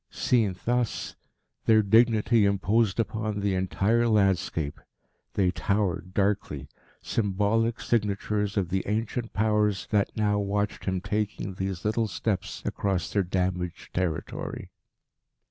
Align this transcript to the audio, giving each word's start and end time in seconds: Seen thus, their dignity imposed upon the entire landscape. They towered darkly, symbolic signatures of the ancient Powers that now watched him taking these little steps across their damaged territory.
Seen 0.09 0.55
thus, 0.65 1.15
their 1.67 1.83
dignity 1.83 2.43
imposed 2.43 2.99
upon 2.99 3.39
the 3.41 3.53
entire 3.53 4.07
landscape. 4.07 4.81
They 5.35 5.51
towered 5.51 6.15
darkly, 6.15 6.69
symbolic 7.03 7.79
signatures 7.79 8.57
of 8.57 8.69
the 8.69 8.81
ancient 8.87 9.31
Powers 9.33 9.87
that 9.91 10.17
now 10.17 10.39
watched 10.39 10.85
him 10.85 11.01
taking 11.01 11.53
these 11.53 11.85
little 11.85 12.07
steps 12.07 12.63
across 12.65 13.13
their 13.13 13.21
damaged 13.21 13.93
territory. 13.93 14.71